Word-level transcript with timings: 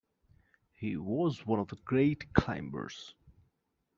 He 0.73 0.97
was 0.97 1.45
one 1.45 1.59
of 1.59 1.67
the 1.67 1.75
great 1.75 2.33
climbers. 2.33 3.13